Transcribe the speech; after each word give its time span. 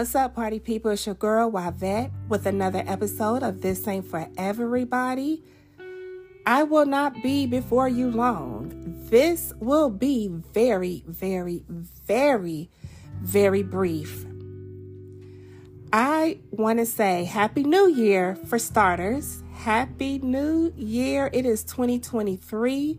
What's 0.00 0.14
up, 0.14 0.34
party 0.34 0.58
people? 0.58 0.92
It's 0.92 1.04
your 1.04 1.14
girl, 1.14 1.52
Yvette, 1.54 2.10
with 2.26 2.46
another 2.46 2.82
episode 2.86 3.42
of 3.42 3.60
This 3.60 3.86
Ain't 3.86 4.06
For 4.06 4.26
Everybody. 4.38 5.42
I 6.46 6.62
will 6.62 6.86
not 6.86 7.22
be 7.22 7.44
before 7.44 7.86
you 7.86 8.10
long. 8.10 8.72
This 9.10 9.52
will 9.60 9.90
be 9.90 10.28
very, 10.28 11.04
very, 11.06 11.64
very, 11.68 12.70
very 13.20 13.62
brief. 13.62 14.24
I 15.92 16.38
want 16.50 16.78
to 16.78 16.86
say 16.86 17.24
Happy 17.24 17.62
New 17.62 17.86
Year 17.86 18.36
for 18.46 18.58
starters. 18.58 19.42
Happy 19.52 20.18
New 20.20 20.72
Year. 20.78 21.28
It 21.30 21.44
is 21.44 21.62
2023. 21.64 22.98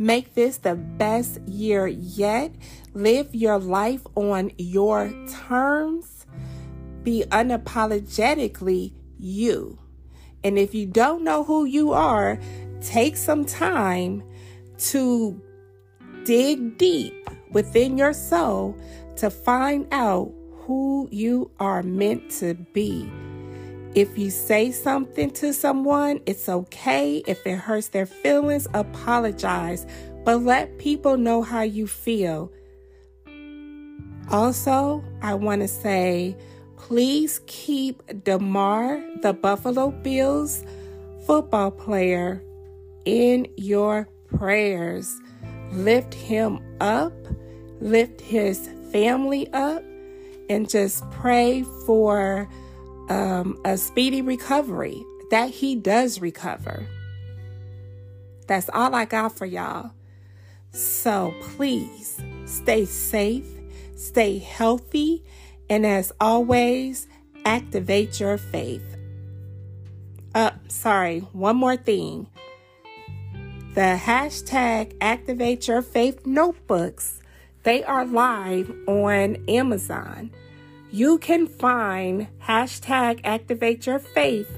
Make 0.00 0.34
this 0.34 0.56
the 0.56 0.74
best 0.74 1.40
year 1.46 1.86
yet. 1.86 2.50
Live 2.92 3.36
your 3.36 3.60
life 3.60 4.04
on 4.16 4.50
your 4.58 5.14
terms. 5.46 6.19
Be 7.02 7.24
unapologetically 7.30 8.92
you. 9.18 9.78
And 10.42 10.58
if 10.58 10.74
you 10.74 10.86
don't 10.86 11.24
know 11.24 11.44
who 11.44 11.64
you 11.64 11.92
are, 11.92 12.38
take 12.80 13.16
some 13.16 13.44
time 13.44 14.22
to 14.78 15.40
dig 16.24 16.78
deep 16.78 17.28
within 17.50 17.98
your 17.98 18.12
soul 18.12 18.76
to 19.16 19.30
find 19.30 19.86
out 19.92 20.32
who 20.52 21.08
you 21.10 21.50
are 21.58 21.82
meant 21.82 22.30
to 22.30 22.54
be. 22.54 23.10
If 23.94 24.16
you 24.16 24.30
say 24.30 24.70
something 24.70 25.30
to 25.32 25.52
someone, 25.52 26.20
it's 26.24 26.48
okay. 26.48 27.22
If 27.26 27.44
it 27.44 27.56
hurts 27.56 27.88
their 27.88 28.06
feelings, 28.06 28.68
apologize, 28.72 29.84
but 30.24 30.42
let 30.42 30.78
people 30.78 31.16
know 31.16 31.42
how 31.42 31.62
you 31.62 31.88
feel. 31.88 32.52
Also, 34.30 35.02
I 35.22 35.34
want 35.34 35.62
to 35.62 35.68
say 35.68 36.36
please 36.80 37.40
keep 37.46 38.02
Damar, 38.24 39.00
the 39.22 39.32
Buffalo 39.32 39.90
Bills 39.90 40.64
football 41.26 41.70
player, 41.70 42.42
in 43.04 43.46
your 43.56 44.08
prayers. 44.26 45.20
Lift 45.72 46.14
him 46.14 46.58
up, 46.80 47.12
lift 47.80 48.20
his 48.20 48.68
family 48.90 49.52
up, 49.52 49.84
and 50.48 50.68
just 50.68 51.08
pray 51.10 51.62
for 51.86 52.48
um, 53.08 53.60
a 53.64 53.76
speedy 53.76 54.22
recovery, 54.22 55.04
that 55.30 55.50
he 55.50 55.76
does 55.76 56.20
recover. 56.20 56.88
That's 58.48 58.68
all 58.72 58.94
I 58.94 59.04
got 59.04 59.36
for 59.36 59.46
y'all. 59.46 59.92
So 60.72 61.32
please 61.40 62.20
stay 62.46 62.84
safe, 62.84 63.46
stay 63.94 64.38
healthy, 64.38 65.22
and 65.70 65.86
as 65.86 66.12
always, 66.20 67.06
activate 67.46 68.20
your 68.20 68.36
faith. 68.36 68.84
Uh, 70.34 70.50
sorry, 70.68 71.20
one 71.32 71.56
more 71.56 71.78
thing. 71.78 72.26
The 73.74 73.98
hashtag 73.98 74.94
activate 75.00 75.68
your 75.68 75.80
faith 75.80 76.26
notebooks, 76.26 77.22
they 77.62 77.82
are 77.84 78.04
live 78.04 78.70
on 78.86 79.36
Amazon 79.48 80.30
you 80.92 81.18
can 81.18 81.46
find 81.46 82.26
hashtag 82.42 83.20
activate 83.22 83.86
your 83.86 83.98
faith 83.98 84.50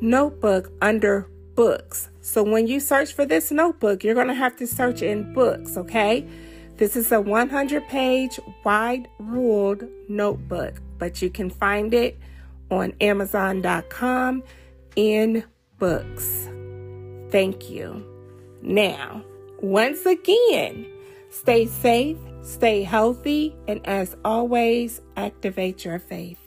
notebook 0.00 0.72
under 0.82 1.28
books. 1.54 2.10
So 2.20 2.42
when 2.42 2.66
you 2.66 2.80
search 2.80 3.12
for 3.12 3.24
this 3.24 3.50
notebook, 3.52 4.02
you're 4.02 4.14
going 4.14 4.28
to 4.28 4.34
have 4.34 4.56
to 4.56 4.66
search 4.66 5.02
in 5.02 5.32
books, 5.32 5.76
okay? 5.76 6.26
This 6.76 6.96
is 6.96 7.12
a 7.12 7.20
100 7.20 7.88
page 7.88 8.40
wide 8.64 9.08
ruled 9.18 9.84
notebook, 10.08 10.80
but 10.98 11.22
you 11.22 11.30
can 11.30 11.50
find 11.50 11.94
it 11.94 12.18
on 12.70 12.94
Amazon.com 13.00 14.42
in 14.96 15.44
books. 15.78 16.48
Thank 17.30 17.70
you. 17.70 18.04
Now, 18.62 19.24
once 19.60 20.06
again, 20.06 20.86
stay 21.30 21.66
safe 21.66 22.18
Stay 22.44 22.82
healthy, 22.82 23.56
and 23.66 23.80
as 23.86 24.14
always, 24.22 25.00
activate 25.16 25.82
your 25.82 25.98
faith. 25.98 26.43